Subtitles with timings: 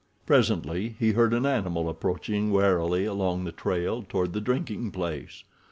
[0.25, 5.43] Presently he heard an animal approaching warily along the trail toward the drinking place.